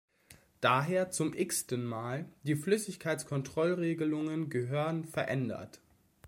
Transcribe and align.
Daher, 0.61 1.11
zum 1.11 1.31
xten-Mal, 1.35 2.25
die 2.41 2.55
Flüssigkeitskontrollregelungen 2.55 4.49
gehören 4.49 5.05
verändert! 5.05 5.79